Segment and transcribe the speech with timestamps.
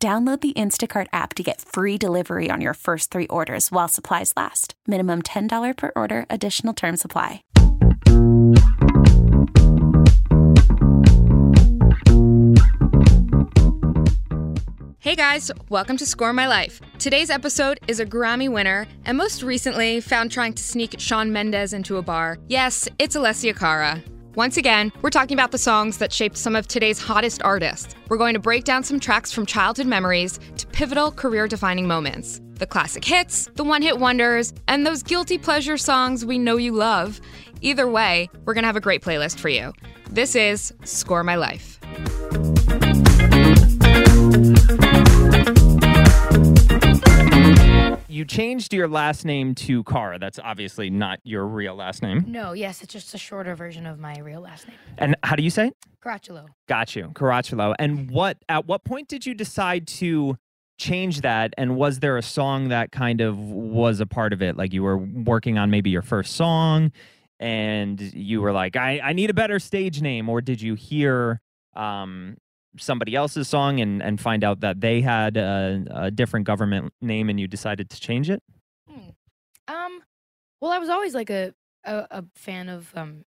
[0.00, 4.32] Download the Instacart app to get free delivery on your first three orders while supplies
[4.36, 4.74] last.
[4.86, 7.42] Minimum $10 per order, additional term supply.
[15.00, 16.80] Hey guys, welcome to Score My Life.
[17.00, 21.72] Today's episode is a Grammy winner and most recently found trying to sneak Shawn Mendes
[21.72, 22.38] into a bar.
[22.46, 24.00] Yes, it's Alessia Cara.
[24.38, 27.96] Once again, we're talking about the songs that shaped some of today's hottest artists.
[28.08, 32.40] We're going to break down some tracks from childhood memories to pivotal career defining moments.
[32.54, 36.70] The classic hits, the one hit wonders, and those guilty pleasure songs we know you
[36.70, 37.20] love.
[37.62, 39.72] Either way, we're going to have a great playlist for you.
[40.08, 41.80] This is Score My Life.
[48.18, 50.18] You changed your last name to Cara.
[50.18, 52.24] That's obviously not your real last name.
[52.26, 54.76] No, yes, it's just a shorter version of my real last name.
[54.98, 55.68] And how do you say?
[55.68, 55.76] it?
[56.04, 56.46] Caracciolo.
[56.66, 57.76] Got you, Caracciolo.
[57.78, 58.36] And what?
[58.48, 60.36] At what point did you decide to
[60.78, 61.54] change that?
[61.56, 64.56] And was there a song that kind of was a part of it?
[64.56, 66.90] Like you were working on maybe your first song,
[67.38, 71.40] and you were like, "I, I need a better stage name," or did you hear
[71.76, 72.36] um,
[72.78, 77.28] somebody else's song and and find out that they had a, a different government name,
[77.28, 78.42] and you decided to change it?
[78.88, 79.10] Hmm.
[79.68, 80.02] Um,
[80.60, 83.24] well, I was always like a, a a fan of um,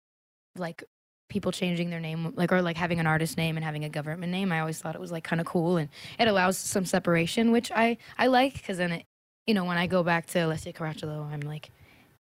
[0.55, 0.83] like
[1.29, 4.31] people changing their name, like or like having an artist name and having a government
[4.31, 4.51] name.
[4.51, 7.71] I always thought it was like kind of cool, and it allows some separation, which
[7.71, 9.05] I I like because then it,
[9.47, 11.69] you know, when I go back to Alessia Caracciolo, I'm like.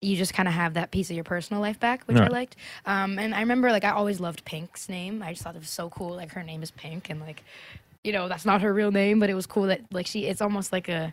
[0.02, 2.56] You just kind of have that piece of your personal life back, which I liked.
[2.86, 5.22] Um, and I remember, like, I always loved Pink's name.
[5.22, 6.16] I just thought it was so cool.
[6.16, 7.44] Like, her name is Pink, and like,
[8.02, 10.25] you know, that's not her real name, but it was cool that like she.
[10.26, 11.12] It's almost like a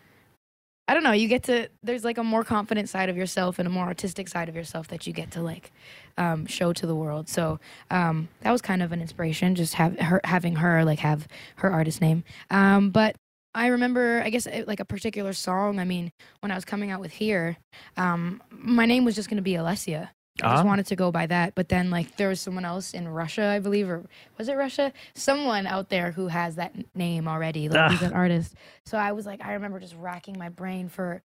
[0.87, 1.11] I don't know.
[1.11, 4.29] You get to there's like a more confident side of yourself and a more artistic
[4.29, 5.71] side of yourself that you get to like
[6.17, 7.27] um, show to the world.
[7.27, 7.59] So
[7.91, 11.69] um, that was kind of an inspiration, just have her having her like have her
[11.69, 12.23] artist name.
[12.49, 13.17] Um, but
[13.57, 15.79] I remember, I guess it, like a particular song.
[15.79, 17.57] I mean, when I was coming out with here,
[17.97, 20.09] um, my name was just going to be Alessia.
[20.43, 20.67] I just Ah.
[20.67, 23.57] wanted to go by that, but then like there was someone else in Russia, I
[23.57, 24.03] believe, or
[24.37, 24.93] was it Russia?
[25.15, 28.05] Someone out there who has that name already, like who's Ah.
[28.05, 28.53] an artist.
[28.85, 31.23] So I was like, I remember just racking my brain for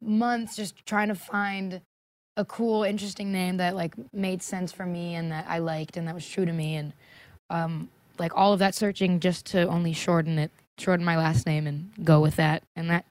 [0.00, 1.82] months, just trying to find
[2.38, 6.08] a cool, interesting name that like made sense for me and that I liked and
[6.08, 6.94] that was true to me, and
[7.50, 11.66] um, like all of that searching just to only shorten it, shorten my last name
[11.66, 13.04] and go with that, and that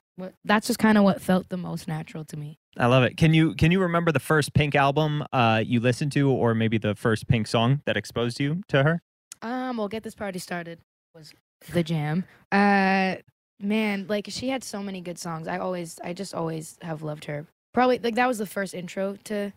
[0.44, 2.56] that's just kind of what felt the most natural to me.
[2.76, 3.16] I love it.
[3.16, 6.78] Can you can you remember the first Pink album uh, you listened to, or maybe
[6.78, 9.02] the first Pink song that exposed you to her?
[9.42, 10.78] Um, well, get this party started
[11.14, 11.32] was
[11.72, 12.24] the jam.
[12.50, 13.16] Uh,
[13.60, 15.46] man, like she had so many good songs.
[15.48, 17.46] I always, I just always have loved her.
[17.72, 19.52] Probably like that was the first intro to,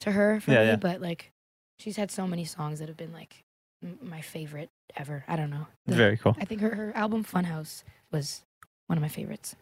[0.00, 0.66] to her for Yeah, me.
[0.68, 0.76] yeah.
[0.76, 1.30] But like,
[1.78, 3.42] she's had so many songs that have been like
[3.82, 5.24] m- my favorite ever.
[5.28, 5.66] I don't know.
[5.86, 6.36] The- Very cool.
[6.40, 8.42] I think her her album Funhouse was
[8.86, 9.54] one of my favorites.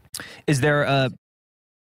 [0.46, 1.10] Is there a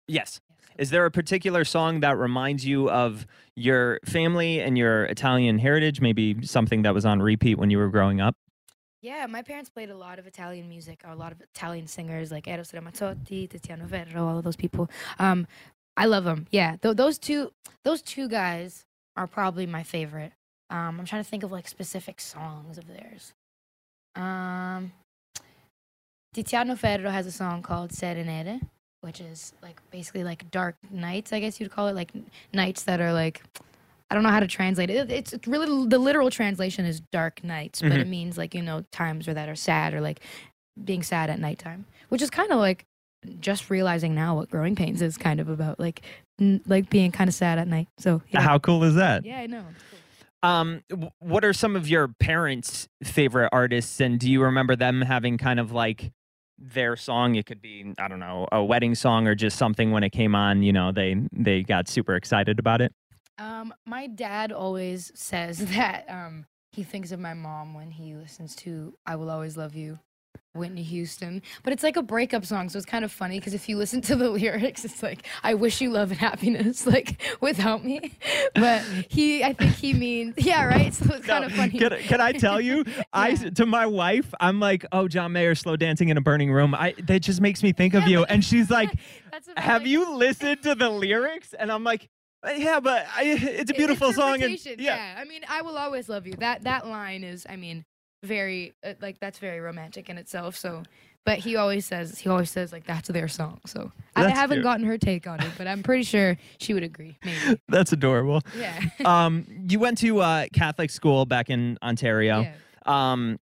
[0.08, 0.40] yes?
[0.78, 3.26] Is there a particular song that reminds you of
[3.56, 6.00] your family and your Italian heritage?
[6.00, 8.36] Maybe something that was on repeat when you were growing up.
[9.02, 12.48] Yeah, my parents played a lot of Italian music, a lot of Italian singers like
[12.48, 14.90] Eros Ramazzotti, Tiziano Ferro, all of those people.
[15.20, 15.48] Um,
[15.98, 16.48] I love them.
[16.52, 17.52] Yeah, Th- those two,
[17.84, 18.86] those two guys
[19.16, 20.32] are probably my favorite.
[20.70, 23.34] Um, I'm trying to think of like specific songs of theirs.
[24.16, 24.92] Um,
[26.36, 28.60] Tiziano Ferro has a song called Sere Nere,
[29.02, 32.12] which is like basically like dark nights, I guess you'd call it, like
[32.54, 33.42] nights that are like
[34.12, 35.12] I don't know how to translate it.
[35.12, 38.02] It's it's really the literal translation is dark nights, but Mhm.
[38.02, 40.20] it means like you know times where that are sad or like
[40.84, 42.86] being sad at nighttime, which is kind of like
[43.40, 46.02] just realizing now what growing pains is kind of about, like
[46.40, 47.88] n- like being kind of sad at night.
[47.98, 49.26] So yeah, How cool is that?
[49.26, 49.66] yeah, I know.
[49.92, 50.00] Cool.
[50.42, 50.84] Um,
[51.20, 55.60] what are some of your parents' favorite artists, and do you remember them having kind
[55.60, 56.12] of like
[56.58, 57.36] their song?
[57.36, 60.36] It could be I don't know a wedding song or just something when it came
[60.36, 60.64] on.
[60.64, 62.94] You know, they they got super excited about it.
[63.38, 68.56] Um, my dad always says that um he thinks of my mom when he listens
[68.58, 70.00] to "I Will Always Love You."
[70.54, 71.42] Whitney Houston.
[71.64, 74.02] But it's like a breakup song, so it's kind of funny because if you listen
[74.02, 78.14] to the lyrics, it's like, I wish you love and happiness, like without me.
[78.56, 80.94] But he, I think he means, yeah, right?
[80.94, 81.78] So it's kind of funny.
[81.78, 82.84] Can, can I tell you?
[83.14, 86.74] I to my wife, I'm like, oh, John Mayer, slow dancing in a burning room.
[86.74, 88.24] I that just makes me think of you.
[88.26, 88.94] And she's like,
[89.56, 91.54] have like- you listened to the lyrics?
[91.54, 92.10] And I'm like,
[92.44, 94.36] "Uh, yeah, but I, it's a beautiful song.
[94.36, 95.16] And Interpretation, yeah.
[95.18, 96.34] I mean, I will always love you.
[96.40, 97.86] That that line is, I mean,
[98.24, 100.56] very uh, like that's very romantic in itself.
[100.56, 100.84] So,
[101.26, 103.60] but he always says he always says like that's their song.
[103.66, 104.64] So I haven't cute.
[104.64, 107.18] gotten her take on it, but I'm pretty sure she would agree.
[107.24, 107.60] Maybe.
[107.70, 108.42] That's adorable.
[108.58, 108.82] Yeah.
[109.06, 112.42] um, you went to uh, Catholic school back in Ontario.
[112.42, 112.54] yeah.
[112.86, 113.40] Um,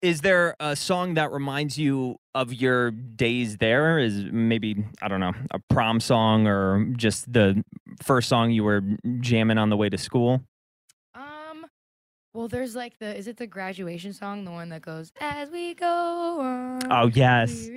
[0.00, 3.98] is there a song that reminds you of your days there?
[3.98, 7.62] Is maybe I don't know a prom song or just the
[8.02, 8.82] first song you were
[9.20, 10.42] jamming on the way to school?
[12.34, 15.74] Well, there's like the is it the graduation song, the one that goes as we
[15.74, 16.80] go on.
[16.90, 17.68] Oh yes.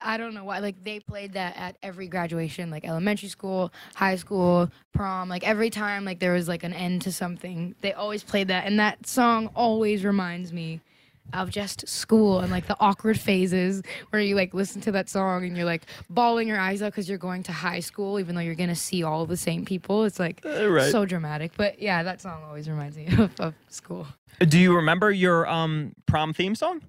[0.00, 0.58] I don't know why.
[0.58, 5.28] Like they played that at every graduation, like elementary school, high school, prom.
[5.28, 8.66] Like every time, like there was like an end to something, they always played that,
[8.66, 10.80] and that song always reminds me
[11.32, 15.44] of just school and like the awkward phases where you like listen to that song
[15.44, 18.40] and you're like bawling your eyes out because you're going to high school, even though
[18.40, 20.04] you're gonna see all the same people.
[20.04, 20.90] It's like Uh, right.
[20.90, 21.52] so dramatic.
[21.56, 24.06] But yeah, that song always reminds me of, of school.
[24.40, 26.82] Do you remember your um prom theme song?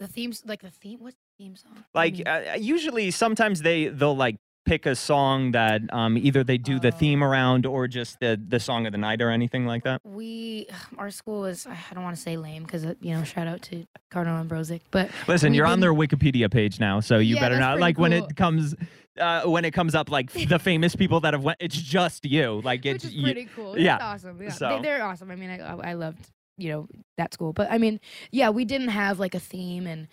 [0.00, 0.98] The themes, like the theme.
[1.00, 1.72] What's the theme song?
[1.74, 6.56] What Like uh, usually, sometimes they they'll like pick a song that um either they
[6.58, 6.90] do the Oh.
[6.90, 10.00] theme around or just the the song of the night or anything like that.
[10.04, 10.66] we
[10.98, 13.84] our school is I don't want to say lame because you know shout out to
[14.10, 17.78] Cardinal Ambrozic, but Listen, you're on their Wikipedia page now, so you Yeah, better not
[17.80, 18.74] like when it comes
[19.20, 21.58] uh, when it comes up like the famous people that have went.
[21.60, 22.60] It's just you.
[22.64, 23.78] Like which it's is you- pretty cool.
[23.78, 24.42] yeah, it's awesome.
[24.42, 25.30] Yeah, so- they, they're awesome.
[25.30, 26.88] I mean, I I loved you know
[27.18, 28.00] that school, but I mean,
[28.30, 30.08] yeah, we didn't have like a theme and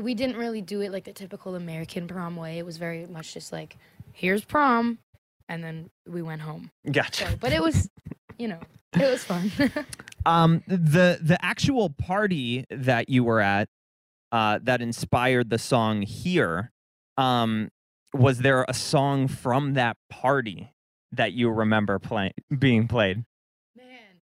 [0.00, 2.58] we didn't really do it like the typical American prom way.
[2.58, 3.76] It was very much just like
[4.12, 4.98] here's prom,
[5.48, 6.70] and then we went home.
[6.90, 7.28] Gotcha.
[7.28, 7.90] So, but it was
[8.38, 8.60] you know
[8.94, 9.50] it was fun.
[10.26, 13.68] Um, the the actual party that you were at,
[14.32, 16.72] uh, that inspired the song here,
[17.16, 17.70] um,
[18.12, 20.74] was there a song from that party
[21.12, 23.24] that you remember playing being played?
[23.76, 24.20] Man.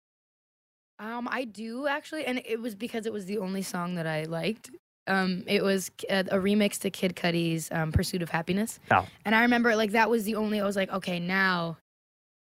[0.99, 4.25] Um, I do actually, and it was because it was the only song that I
[4.25, 4.71] liked.
[5.09, 9.07] Um, it was a, a remix to Kid Cudi's um, "Pursuit of Happiness," Oh.
[9.25, 10.61] and I remember like that was the only.
[10.61, 11.79] I was like, okay, now,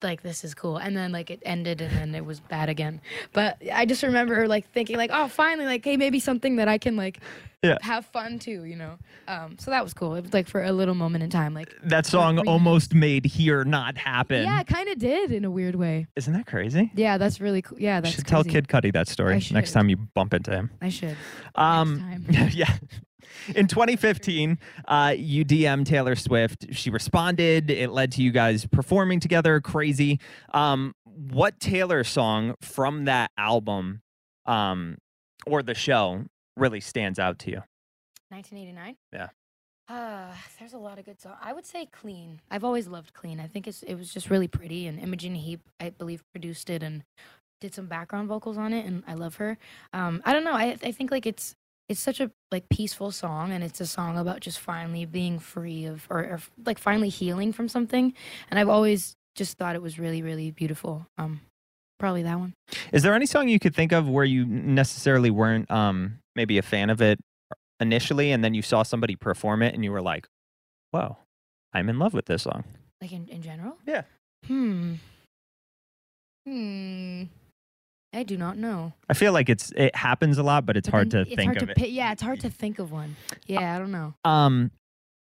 [0.04, 3.02] like this is cool, and then like it ended, and then it was bad again.
[3.34, 6.78] But I just remember like thinking like, oh, finally, like hey, maybe something that I
[6.78, 7.20] can like
[7.64, 7.78] Yeah.
[7.82, 8.98] have fun too, you know.
[9.28, 10.16] Um, so that was cool.
[10.16, 13.64] It was like for a little moment in time, like That song almost made here
[13.66, 14.44] not happen.
[14.44, 16.08] yeah, it kind of did in a weird way.
[16.16, 16.92] Isn't that crazy?
[16.96, 17.80] Yeah, that's really cool.
[17.80, 18.44] Yeah, You that's should tell.
[18.44, 20.70] Kid Cudi that story next time you bump into him.
[20.82, 21.18] I should.
[21.56, 22.26] Um, time.
[22.54, 22.72] yeah.
[23.56, 24.58] In 2015,
[24.88, 26.68] uh, you DM Taylor Swift.
[26.72, 27.70] She responded.
[27.70, 29.60] It led to you guys performing together.
[29.62, 30.20] Crazy.
[30.54, 34.02] Um, what Taylor song from that album
[34.46, 34.98] um,
[35.46, 36.26] or the show
[36.56, 37.62] really stands out to you?
[38.30, 38.96] 1989.
[39.14, 39.30] Yeah.
[39.90, 41.38] Uh, there's a lot of good songs.
[41.42, 42.42] I would say Clean.
[42.52, 43.40] I've always loved Clean.
[43.40, 46.84] I think it's it was just really pretty, and Imogen Heap, I believe, produced it
[46.84, 47.04] and
[47.62, 49.58] did some background vocals on it, and I love her.
[49.94, 50.54] Um, I don't know.
[50.54, 51.56] I I think like it's
[51.90, 55.86] it's such a like peaceful song, and it's a song about just finally being free
[55.86, 58.14] of or, or like finally healing from something.
[58.50, 61.08] And I've always just thought it was really really beautiful.
[61.18, 61.42] Um,
[62.00, 62.54] probably that one.
[62.92, 66.62] Is there any song you could think of where you necessarily weren't um, maybe a
[66.62, 67.20] fan of it
[67.80, 70.28] initially, and then you saw somebody perform it and you were like,
[70.92, 71.18] "Whoa,
[71.74, 72.66] I'm in love with this song."
[73.02, 73.78] Like in in general.
[73.86, 74.04] Yeah.
[74.46, 74.96] Hmm.
[76.46, 77.24] Hmm.
[78.14, 78.94] I do not know.
[79.10, 81.58] I feel like it's it happens a lot, but it's But hard to it's think
[81.58, 81.90] hard of to it.
[81.92, 83.16] yeah, it's hard to think of one.
[83.46, 84.14] Yeah, I don't know.
[84.24, 84.72] Um,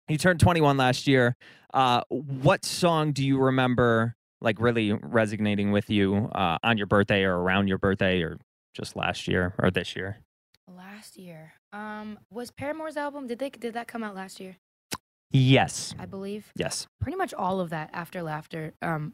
[0.07, 1.35] you turned 21 last year.
[1.73, 7.23] Uh, what song do you remember like really resonating with you uh, on your birthday
[7.23, 8.37] or around your birthday or
[8.73, 10.17] just last year or this year?
[10.67, 13.27] Last year, um, was Paramore's album?
[13.27, 14.57] Did they did that come out last year?
[15.29, 15.93] Yes.
[15.99, 16.87] I believe Yes.
[17.01, 18.73] pretty much all of that after laughter.
[18.81, 19.13] Um,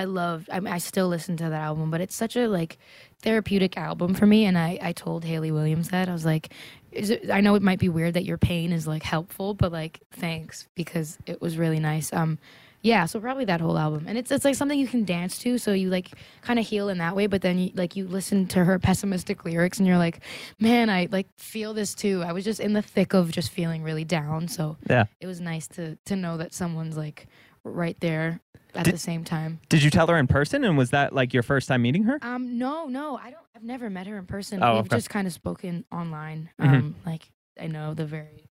[0.00, 0.48] I loved.
[0.50, 2.78] I mean, I still listen to that album, but it's such a like
[3.22, 4.44] therapeutic album for me.
[4.44, 6.52] And I I told Hayley Williams that I was like,
[6.90, 9.70] is it, I know it might be weird that your pain is like helpful, but
[9.72, 12.12] like thanks because it was really nice.
[12.12, 12.38] Um,
[12.82, 15.56] yeah, so probably that whole album, and it's it's like something you can dance to,
[15.56, 16.10] so you like
[16.42, 17.26] kind of heal in that way.
[17.26, 20.20] But then you like you listen to her pessimistic lyrics, and you're like,
[20.60, 22.22] man, I like feel this too.
[22.26, 25.04] I was just in the thick of just feeling really down, so Yeah.
[25.18, 27.26] it was nice to to know that someone's like
[27.64, 28.40] right there
[28.74, 29.60] at Did- the same time.
[29.68, 30.64] Did you tell her in person?
[30.64, 32.18] And was that like your first time meeting her?
[32.22, 33.40] Um, no, no, I don't.
[33.56, 34.62] I've never met her in person.
[34.62, 34.96] Oh, We've okay.
[34.96, 36.50] just kind of spoken online.
[36.60, 36.68] Mhm.
[36.74, 37.22] Um, like
[37.60, 38.46] I know the very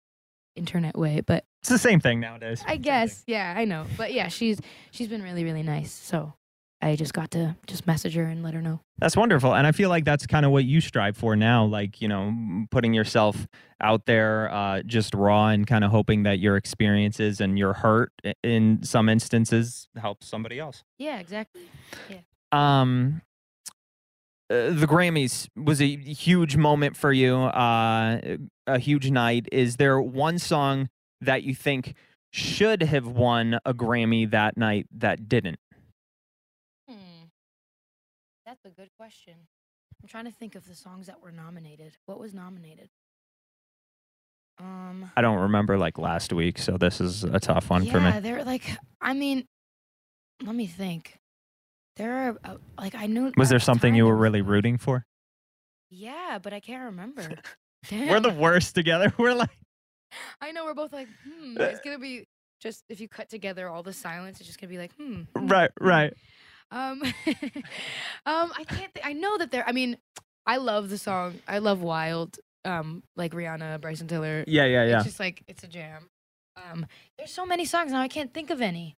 [0.55, 2.63] internet way, but It's the same thing nowadays.
[2.67, 3.85] I guess, yeah, I know.
[3.97, 4.59] But yeah, she's
[4.91, 5.91] she's been really really nice.
[5.91, 6.33] So
[6.81, 8.79] I just got to just message her and let her know.
[8.99, 9.53] That's wonderful.
[9.53, 12.65] And I feel like that's kind of what you strive for now, like, you know,
[12.71, 13.47] putting yourself
[13.81, 18.11] out there uh, just raw and kind of hoping that your experiences and your hurt
[18.43, 20.83] in some instances helps somebody else.
[20.97, 21.63] Yeah, exactly.
[22.51, 23.21] Um,
[24.49, 29.47] uh, the Grammys was a huge moment for you, uh, a huge night.
[29.51, 30.89] Is there one song
[31.21, 31.93] that you think
[32.31, 35.59] should have won a Grammy that night that didn't?
[38.63, 39.35] That's a good question.
[40.01, 41.95] I'm trying to think of the songs that were nominated.
[42.05, 42.89] What was nominated?
[44.59, 45.11] Um.
[45.15, 48.09] I don't remember like last week, so this is a tough one yeah, for me.
[48.09, 48.63] Yeah, they're like.
[48.99, 49.45] I mean,
[50.43, 51.17] let me think.
[51.95, 53.31] There are uh, like I knew.
[53.37, 55.05] Was there something you were really rooting for?
[55.89, 57.29] Yeah, but I can't remember.
[57.91, 59.13] We're the worst together.
[59.17, 59.49] We're like,
[60.41, 61.55] I know we're both like, hmm.
[61.59, 62.27] It's gonna be
[62.59, 65.21] just if you cut together all the silence, it's just gonna be like, hmm.
[65.35, 65.87] hmm, right, hmm.
[65.87, 66.13] right.
[66.71, 67.01] Um,
[68.25, 68.93] um, I can't.
[68.93, 69.63] Th- I know that there.
[69.67, 69.97] I mean,
[70.45, 71.35] I love the song.
[71.47, 72.39] I love Wild.
[72.65, 74.43] Um, like Rihanna, Bryson Tiller.
[74.47, 74.95] Yeah, yeah, yeah.
[74.97, 76.09] It's just like it's a jam.
[76.57, 76.85] Um,
[77.17, 78.01] there's so many songs now.
[78.01, 78.95] I can't think of any.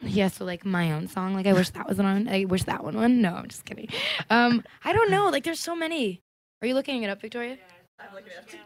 [0.00, 1.34] Yeah, so like my own song.
[1.34, 2.28] Like I wish that was one.
[2.28, 3.20] I wish that one won.
[3.20, 3.88] No, I'm just kidding.
[4.30, 5.28] Um, I don't know.
[5.28, 6.22] Like there's so many.
[6.62, 7.58] Are you looking it up, Victoria?
[7.98, 8.58] I'm looking it up too.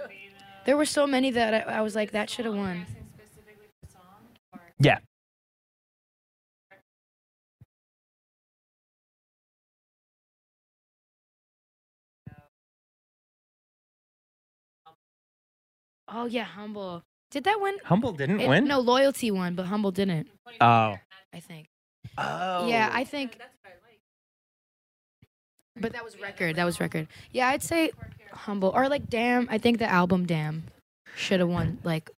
[0.67, 2.87] There were so many that I, I was like, that should have won.
[4.79, 4.99] Yeah.
[16.13, 17.03] Oh yeah, Humble.
[17.31, 17.77] Did that win?
[17.85, 18.67] Humble didn't It- win.
[18.67, 20.29] No, Loyalty won, but Humble didn't.
[20.61, 20.97] Oh.
[21.35, 21.67] I think.
[22.19, 22.67] Oh.
[22.69, 23.39] Yeah, I think.
[25.81, 26.57] But that was record.
[26.57, 27.09] That was record.
[27.31, 27.91] Yeah, I'd say
[28.33, 29.49] Humble or like Damn.
[29.51, 30.65] I think the album Damn
[31.17, 32.11] should have won like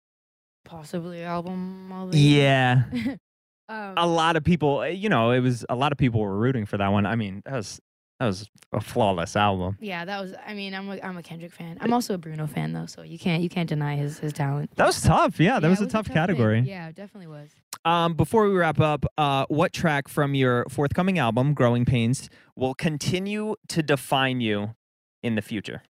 [0.66, 1.92] possibly album.
[1.92, 2.18] of the.
[2.18, 2.84] Yeah.
[3.70, 6.36] um, A lot of people, uh, you know, it was a lot of people were
[6.36, 7.06] rooting for that one.
[7.06, 7.80] I mean, that was
[8.24, 9.78] that was a flawless album.
[9.82, 10.34] yeah, that was.
[10.48, 11.78] I mean, I'm a, I'm a Kendrick fan.
[11.82, 14.76] I'm also a Bruno fan though, so you can't you can't deny his his talent.
[14.76, 15.40] That was tough.
[15.40, 16.14] Yeah, that Yeah, was it a tough pick.
[16.16, 16.62] category.
[16.62, 17.50] Yeah, it definitely was.
[17.86, 22.74] Um, before we wrap up, uh, what track from your forthcoming album, Growing Pains, will
[22.74, 24.76] continue to define you
[25.22, 25.84] in the future?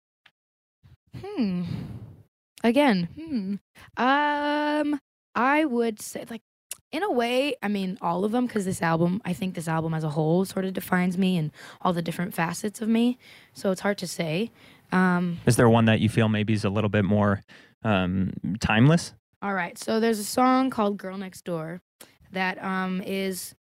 [1.21, 1.63] Hmm.
[2.63, 3.55] Again, hmm.
[4.03, 4.99] Um,
[5.35, 6.41] I would say like
[6.93, 9.93] in a way, I mean all of them because this album, I think this album
[9.93, 13.17] as a whole sort of defines me and all the different facets of me.
[13.53, 14.51] So it's hard to say.
[14.91, 17.41] Um, Is there one that you feel maybe is a little bit more
[17.83, 18.31] um,
[18.61, 19.13] timeless?
[19.41, 19.77] all right.
[19.77, 21.81] So there's a song called "Girl Next Door"
[22.31, 23.55] that um is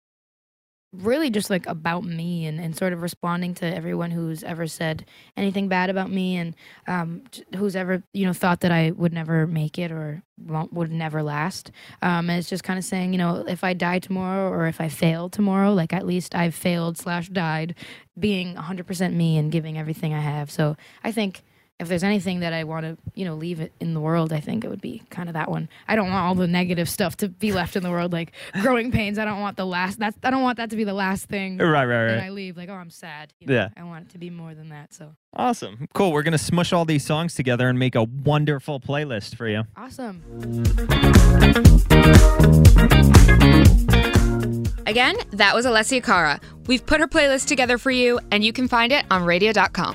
[0.92, 5.06] really just like about me and, and sort of responding to everyone who's ever said
[5.36, 6.56] anything bad about me and
[6.88, 7.22] um,
[7.56, 11.70] who's ever you know thought that I would never make it or would never last.
[12.02, 14.80] Um, and it's just kind of saying you know if I die tomorrow or if
[14.80, 17.76] I fail tomorrow, like at least I've failed slash died
[18.18, 20.50] being 100% me and giving everything I have.
[20.50, 21.42] So I think
[21.80, 24.40] if there's anything that I want to, you know, leave it in the world, I
[24.40, 25.68] think it would be kind of that one.
[25.88, 28.92] I don't want all the negative stuff to be left in the world, like growing
[28.92, 29.18] pains.
[29.18, 29.98] I don't want the last.
[29.98, 32.24] That's I don't want that to be the last thing Right, right, that right.
[32.24, 32.56] I leave.
[32.58, 33.32] Like, oh, I'm sad.
[33.40, 33.54] you know?
[33.54, 33.68] Yeah.
[33.76, 34.92] I want it to be more than that.
[34.92, 35.88] So Awesome.
[35.94, 36.12] Cool.
[36.12, 39.62] We're going to smush all these songs together and make a wonderful playlist for you.
[39.76, 40.22] awesome.
[44.86, 46.40] Again, that was Alessia Cara.
[46.66, 49.94] We've put her playlist together for you, and you can find it on radio.com.